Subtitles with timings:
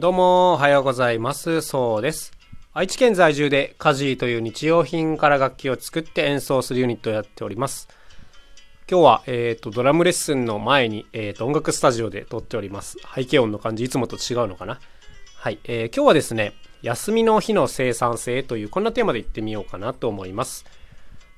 [0.00, 1.60] どうも、おはようございます。
[1.60, 2.32] そうです。
[2.72, 7.86] 愛知県在住でカジーという日用品から楽器を作って演奏するユニットをやっております。
[8.90, 12.96] 今日は、えっ、と、ドラムレッスンの前に、えっ、と、音楽スタジオで撮っております。
[13.14, 14.80] 背景音の感じ、いつもと違うのかな？
[15.36, 20.64] はい、えー今日はですね、休みの日の生産性という、こんなテーマでいってみようかなと思います。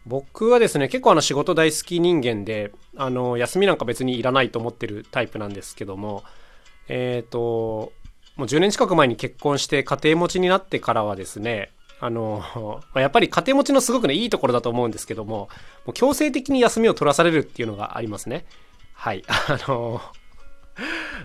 [0.07, 6.23] 僕はですね、結構あの仕事大好き人間で、あの、休みなんか別にいらないと思ってるタイプなんですけども、
[6.87, 7.93] えっ、と、
[8.37, 12.43] もう10年近く前に結婚して家庭持ちになってからはですね、あの、
[12.95, 15.49] まやっぱり家庭持ちのすごくね、いいところだと思うんですけども、
[15.87, 18.45] もう強制的に休みを取らされるっていうのがありますね。
[18.95, 19.23] はい。
[19.29, 20.01] あの、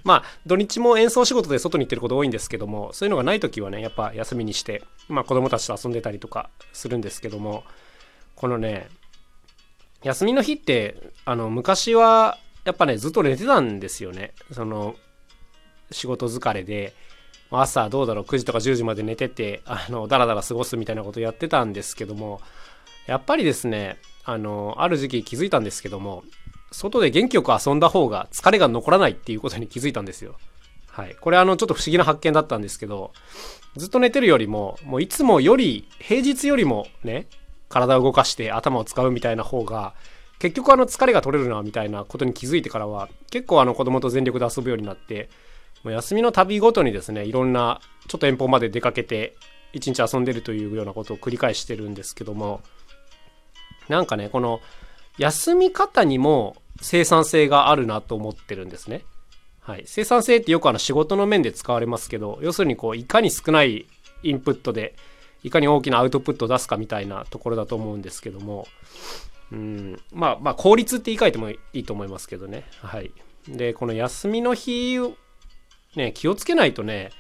[0.04, 7.64] まあ、土日も演奏仕事で外に行ってること多いんですけども、そういうのがない時はね、やっぱ休みにして、まあ子供たちと遊んでたりとかするんですけども、
[8.36, 8.90] このね、
[10.04, 14.34] 休みの日って、あの、昔は、やっぱね、ずっと寝てたんですよね。
[14.52, 14.96] その、
[15.92, 16.94] 仕事疲れで、
[17.50, 22.42] 朝どうだろう、9時とか10時まで寝てて、あの、だらだら過ごすみたいなことやってたんですけども、
[23.06, 26.24] やっぱりですね、あの、ある時期気づいたんですけども、
[26.72, 30.36] 外で元気よく遊んだ方が疲れが残らないっていうことに気づいたんですよ。
[30.88, 31.16] はい。
[31.16, 33.14] これあの、ちょっと不思議な発見だったんですけど、
[33.78, 37.28] ずっと寝てるよりも、もういつもより、平日よりもね、
[37.70, 39.94] 体を動かして頭を使うみたいな方が、
[40.40, 45.30] 結局あの疲れが取れるなみたいなことに気づいてからは、結構あの子供と全力で遊ぶようになって、
[45.84, 49.36] もう休みの旅ごとにですね、いろんな、ちょっと遠方まで出かけて、
[49.74, 52.62] 一日遊んでるというようなことを繰り返してるんですけども、
[53.90, 54.60] なんかね、この、
[55.18, 59.04] 休み方にも生産性があるなと思ってるんですね。
[59.60, 59.84] はい。
[59.86, 63.88] 生産性ってよくあの仕事の面で使われますけど、要するにこう、いかに少ない
[64.24, 64.96] インプットで、
[65.44, 68.68] いかに大きなアウトプットを出すかみたいなところだと思うんですけども、
[69.52, 72.66] うん、まあまあ効率って言い換えてもいいと思いますけどね。
[72.82, 73.12] はい。
[73.48, 75.00] で、この休みの日
[75.96, 77.12] ね、気をつけないとね、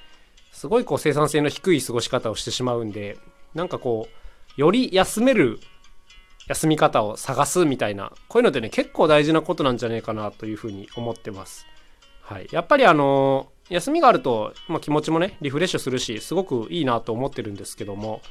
[0.52, 3.18] すごいこう生産性の低い過ごし方をしてしまうんで、
[3.54, 5.60] なんかこう、より休める
[6.48, 11.68] 休み方を探すみたいな、こういうのってね、結構大事なことなんじゃねえかなというふうに思ってます。
[12.22, 12.48] はい。
[12.52, 18.22] やっぱりあの休みがあると、まあ、気持ちもね、リフレッシュするし、すごくいいなと思ってるんですけども、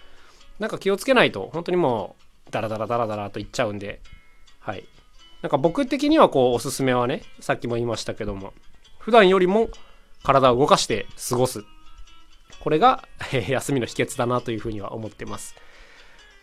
[0.58, 2.16] なんか気をつけないと、本当にも
[2.48, 4.00] う、ダラダラダラダラといっちゃうんで、
[4.60, 4.84] はい。
[5.42, 8.54] なんか僕的にはこう、おすすめはね、さっきも言いましたけども、
[8.98, 9.68] 普段よりも
[10.26, 11.64] 体を動かして過ごす。
[12.58, 15.54] これが、 えー休みの秘訣だなというふうには思ってます。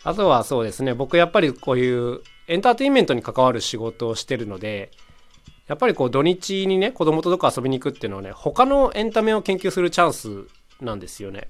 [0.06, 4.92] あとはそうですね、僕やっぱりこういうエンターテインメントに関わる仕事をしてるので、
[5.68, 10.48] やっぱりこう土日にね、子供とどっか遊びに行くっていうのはね、他のエンタメを研究するチャンス
[10.82, 11.50] なんですよね。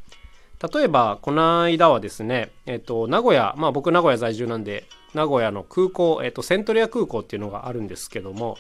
[0.74, 8.58] 例えば、この間はですね、えっ、と、名古屋、まあ僕名古屋在住なんで、名古屋の空港、えっ、と、セントレア空港っていうのがあるんですけども、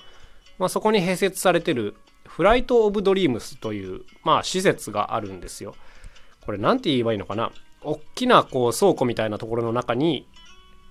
[0.59, 1.95] まあそこに併設されてる
[2.33, 5.75] フライト・オブ・ドリームスという、まあ施設があるんですよ。
[6.41, 7.51] これなんて言えばいいのかな？
[7.83, 10.27] 大きなこう倉庫みたいなところの中に、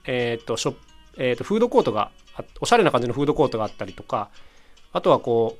[0.06, 0.74] えっ、と、ショ、
[1.18, 2.12] えっ、と、フードコートが、
[2.60, 4.30] おしゃれな感じのフードコートがあったりとか、
[4.92, 5.58] あとはこ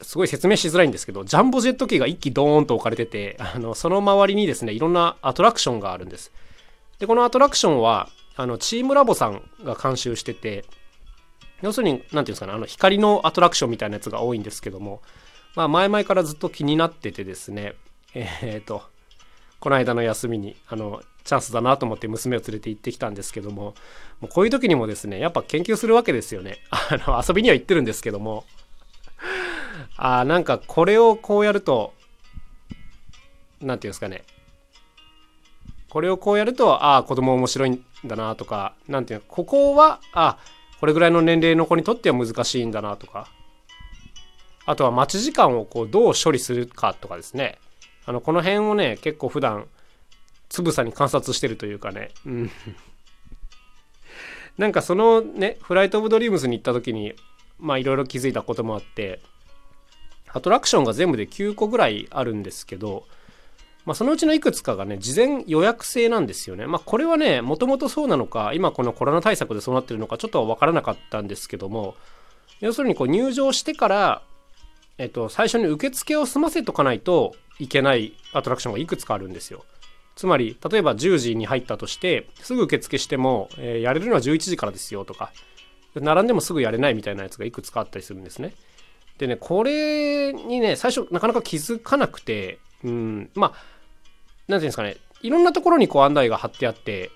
[0.00, 6.32] う、すごい説明しづらいんですけど、ジャンボジェット機が一機ドーンと置かれてて、 あの、その周りにですね、いろんなアトラクションがあるんです。
[6.98, 10.64] で、このアトラクションは、あの、チームラボさんが監修してて、
[11.62, 15.02] 要するに、なんていうんですかね、あの、光のアトラクションみたいなやつが多いんですけども、
[15.54, 17.74] まあ、前々からずっと気になっててですね、
[18.14, 18.82] えっ、と、
[19.58, 23.74] この間の休みに、あの、チャンスだなと思って娘を連れて行ってきたんですけども、
[24.20, 26.58] もうこういう時にもですね、やっぱ研究するわけですよね。
[26.70, 28.44] あの、遊びには行ってるんですけども、
[29.96, 31.92] あなんかこれをこうやると、
[33.60, 34.24] なんていうんですかね、
[35.90, 43.28] これをこうやると、ああ、子供面白いんだなとか、なんていうの、ここは、ああこれぐらいの年齢の子にとっては難しいんだなとか、
[44.64, 47.58] あとは待ち時間をこうどう処理するかとかですね、
[48.06, 49.66] あの、この辺をね、結構普段、
[50.48, 52.50] つぶさに観察してるというかね、うん。
[54.56, 57.14] なんかそのね、フライト・オブ・ドリームスに行った時に、
[57.58, 59.20] まあいろいろ気づいたこともあって、
[60.28, 63.04] アトラクションが全部で9個ぐらいあるんですけど、
[63.86, 66.66] まあ、そのうちのいくつかがね、事前予約制なんですよね。
[66.66, 71.96] まあ、これはね、もともとそうなのか、今このコロナ対策でそうなってるのか、ちょっとわからなかったんですけども、
[72.60, 74.22] 要するにこう入場してから、
[74.98, 79.64] えっと、最初に受付を済ませとかないといけないアトラクションがいくつかあるんですよ。
[80.14, 85.32] つまり、例えば10時に入ったとして、すぐ受付しても、えーやれるのは11時からですよとか、
[85.94, 88.52] 並んでもすぐやれないみたいなやつがいくつかあったりするんですね。
[89.16, 93.52] でね、これにね、最初なかなか気づかなくて、うん、まあ、
[94.48, 97.10] なんていうんですかね、いろんなところにこう案内が貼ってあって、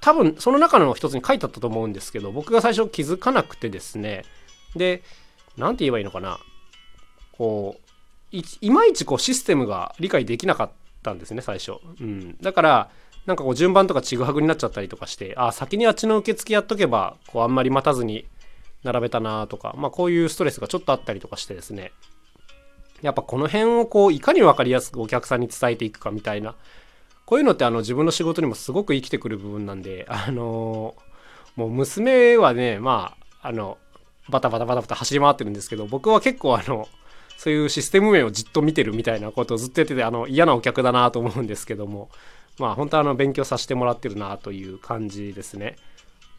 [0.00, 4.24] 多分その中の一つに書いてあったと思うんですけど、僕が最初気づかなくてですね、
[4.76, 5.02] で、
[5.56, 6.38] なんて言えばいいのかな、
[7.32, 7.90] こう、
[8.32, 10.70] いいまいちこうシステムが理解できなかっ
[11.02, 12.90] たんですね最初、うん、だから
[13.26, 18.26] なんかこう順番とかちぐはぐになっちゃったりとかしてあ先にあっちの受付やっとけばこうあんまり待たずに
[18.82, 21.92] 並べたなとか、まあ、こういうストレスがちょっとあったりとかしてですね。
[23.02, 26.54] やっぱこの辺をこういかに分かりやすくお客さんに伝えていくかみたいな
[27.24, 30.96] こういうのってあの自分の仕事にもすごく生きてくる部分なんで あの、
[31.56, 33.78] もう娘はねまああの
[34.28, 36.88] バタバタバタバタ走り回ってるんですけど僕は結構あの
[37.36, 42.10] そういうシステム面をじっと見てるみたいなことをずっとやっててあの嫌なお客だなと思うんですけども
[42.58, 45.76] まあ本当あの勉強させてもらってるなという感じですね。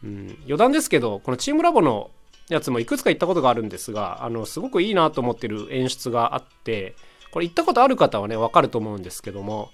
[0.04, 2.10] うん、余談ですけどこのチームラボの
[2.52, 6.94] やつもいくつか行ったことがあるんですがあのすごくいいなと思ってる演出があって
[7.30, 9.70] これ行ったことある方はねわかると思うんですけども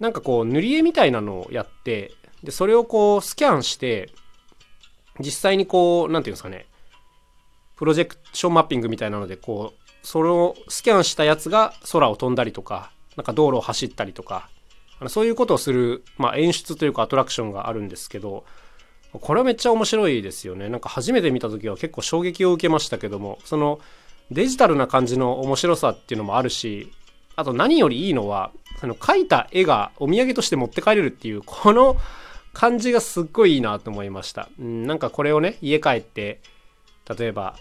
[0.00, 4.10] なんかこう塗り絵みたいなのをやってでそれをこうスキャンして
[5.20, 6.66] 実際にこう何て言うんですかね
[7.76, 14.48] プロジェクションマッピングみたいなのでこうそれをスキャンしたやつが空を飛んだりとかなんか道路を走ったりとか
[15.08, 18.44] そういうことをする、まあ、演出というかアトラクションがあるんですけど
[19.18, 20.68] これはめっちゃ面白いですよね。
[20.68, 23.38] なんか初めて見た時は結構衝撃を受けましたけども。
[23.44, 23.80] その
[24.30, 26.92] デジタルな感じの面白さっていうのもあるし
[27.36, 31.96] あと何よりいいのはその描いた絵がお土産として持って帰れるっていうこの
[32.52, 36.40] 感じがすっごいいいなと思いました、うん、なんかこれをね家帰って
[37.16, 37.56] 例えば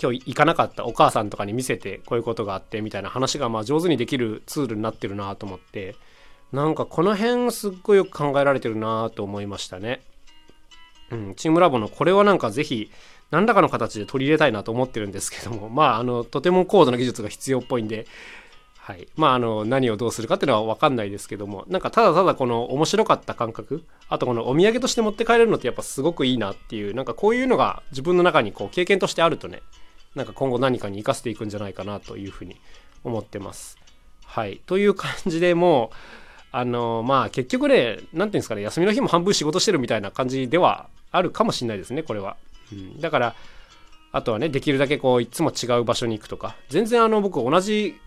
[0.00, 5.96] 今日行かなかったお母さんとかに見せてこういうことがあってみたいな話がまあ上手にできるツールになってるなと思って
[6.52, 10.00] なんかこの辺すっごいよく考えられてるなと思いましたね。
[11.10, 12.90] うん、チームラボのこれはなんかぜひ
[13.30, 15.68] 何らかの形で取り入れたいなと思ってるんですけども。
[15.70, 18.06] まああのとても高度な技術が必要っぽいんで。
[18.76, 19.06] はい。
[19.16, 29.60] まあ、あの、何をどうするかっていうのは分かんないですけども、なんかただただこの面白かった感覚、あとこのお土産として持って帰れるのってやっぱすごくいいなっていう、なんかこういうのが自分の中にこう経験としてあるとね、
[30.14, 32.56] なんか今後何かに生かしていくんじゃないかなというふうに
[33.04, 33.76] 思ってます。
[34.24, 34.62] はい。
[34.64, 35.96] という感じでもう、
[36.50, 42.36] あのまあ結局ね、何て言うんですかね、休みの日も半分仕事してるみたいな感じではあるかもしれないですね、これは。
[42.72, 43.34] うん、だから、
[44.12, 47.98] あとはね、できるだけこう、いつも違う場所に行くとか、全然あの僕同じ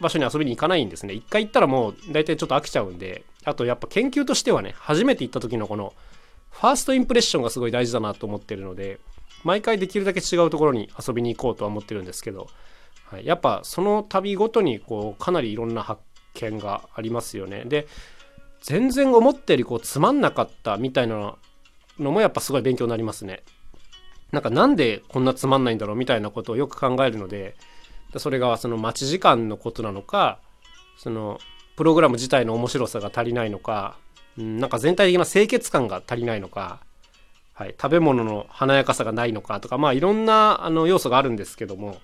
[0.00, 1.14] 場所に遊びに行かないんですね。
[1.14, 5.92] 一回行ったらもう大体ちょっと飽きちゃうんで、あとやっぱ研究としてはね、初めて行った時のこの、
[6.50, 8.98] ファーストインプレッションがすごい大事だなと思ってるので、
[9.44, 12.48] 毎回できるだけ違うところに遊びに行こうとは思ってるんですけど、
[13.10, 16.00] はい、やっぱその旅ごとにこうかなりいろんな発
[16.34, 17.64] 見がありますよね。
[17.64, 17.86] で
[18.60, 21.36] 全然思ったよりこうつまんなかったみたいな
[22.00, 23.42] のもやっぱすごい勉強になりますね。
[24.32, 27.56] なんかなんでこんなつまんないんだろうみたいなことをよく考えるので
[28.16, 30.38] それがその待ち時間のことなのか
[30.98, 31.38] その
[31.76, 33.96] プログラム自体の面白さが足りないのか、
[34.38, 36.80] うん、なんか全体的な清潔感が足りないのか、
[37.54, 41.96] はい、食べ物の華やかさがないのかとかまあいろんなあの要素があるんですけども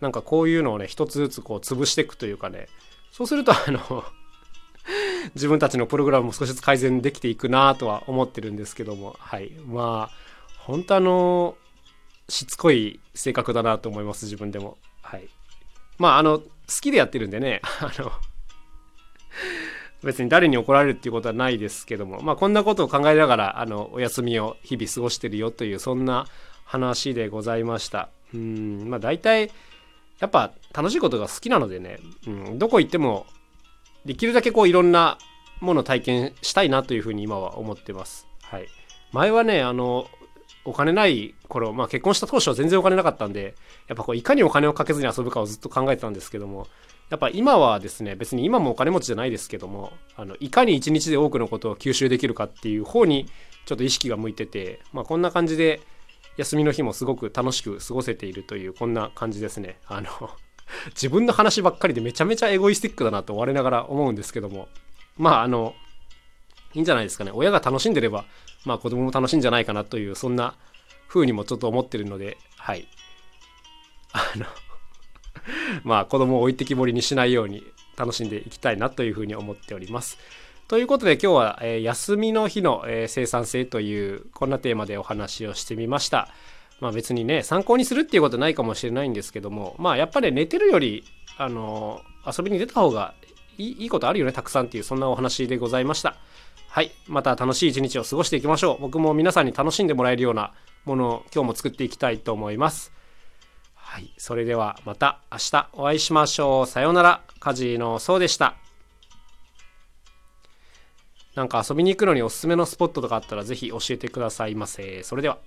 [0.00, 2.66] なんかこういうのをね一つずつこう潰していくというかね
[3.12, 4.04] そうするとあの
[5.34, 9.16] 自分たちのプログラムも少しずつ改善できていくなとは思ってるんですけども。
[9.18, 9.50] はい。
[9.66, 10.16] まあ
[10.58, 11.56] 本当あの
[12.28, 14.78] しつこい性格だなと思います自分でも。
[15.02, 15.28] はい。
[15.98, 16.46] まああの好
[16.80, 17.60] きでやってるんでね。
[17.80, 18.12] あの
[20.02, 22.20] 別に誰に怒られるっていうことはないですけども。
[22.22, 26.26] まあこんなことを考えながらあのお休みを日々過ごしてるよというそんな
[26.64, 28.08] 話でございました。
[28.34, 28.88] うん。
[28.88, 29.50] まあ大体
[30.22, 31.98] やっぱ楽しいことが好きなのでね、
[32.28, 33.26] うん、どこ行っても
[34.04, 35.18] できるだけこういろんな
[35.60, 38.26] ものを体験したいなというふうに今は思ってます。
[38.42, 38.66] はい。
[39.12, 40.08] 前はね、あの、
[40.64, 43.54] お金ない頃、まあ結婚した当初は全然お金なかったんで、
[43.88, 46.66] やっぱこういかにお金をかけずに遊ぶかをずっと考えてたんですけども、
[47.10, 53.26] やっぱ今はですね、別に今もお金持ちじゃないですけども、あの、いかに一日で多くのことを吸収できるかっていう方に
[53.66, 55.80] ちょっと意識が向いてて、まあこんな感じで、
[56.36, 59.78] 休みの日もすごく楽しく過ごせているというこんな感じですね。
[59.86, 60.08] あの
[60.90, 64.68] 自分の話ばっかりでめちゃめちゃエゴイスティックだなと我ながら思うんですけども
[65.16, 65.74] まああの
[66.74, 68.24] いいんじゃないですかね親が楽しんでれば
[68.64, 70.54] まあ子供も楽しいんじゃないかなというそんな
[71.08, 72.88] 風にもちょっと思ってるのではい
[74.12, 74.46] あの
[75.84, 77.64] まあ子供を置いてきぼりにしないように
[77.96, 80.18] 楽しんでいきたいなというふうに思っております。
[80.68, 86.28] ということで今日は、えー、休みの日の、えー、生産性というこんなテーマでお話をしてみました。
[86.80, 91.04] まあ別にね参考にするっていうことないかもしれないんですけどもまあやっぱり寝てるより
[91.38, 93.14] あの遊びに出た方が
[93.58, 96.16] いいいいことあるよねたくさんっていうそんなお話でございました。
[96.68, 98.80] はいまた楽しい一日を過ごしていきましょう。
[98.80, 100.52] 僕も皆さんに楽しんでもらえるような
[100.84, 102.92] ものを今日も作っていきたいと思います。
[103.74, 106.66] はい、それではまた明日お会いしましょう。
[106.66, 107.20] さようなら。
[107.40, 108.54] カジのそうでした。
[111.34, 115.02] なんか遊びに行くのにおすすめのスポットとかあったらぜひ教えてくださいませ。
[115.02, 115.38] それでは。